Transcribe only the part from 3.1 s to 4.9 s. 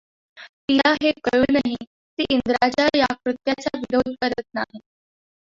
कृत्याचा विरोध करत नाही.